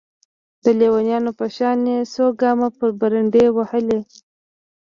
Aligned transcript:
د 0.63 0.65
ليونيانو 0.79 1.31
په 1.39 1.45
شان 1.55 1.79
يې 1.91 1.97
څو 2.13 2.25
ګامه 2.41 2.67
بره 2.99 3.19
منډې 3.23 3.45
وهلې. 3.55 3.99